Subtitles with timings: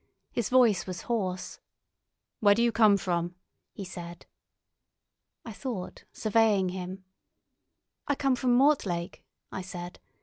[0.31, 1.59] His voice was hoarse.
[2.39, 3.35] "Where do you come from?"
[3.71, 4.25] he said.
[5.45, 7.05] I thought, surveying him.
[8.07, 9.99] "I come from Mortlake," I said.